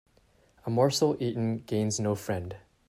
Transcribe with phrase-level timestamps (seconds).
[0.65, 2.57] A morsel eaten gains no friend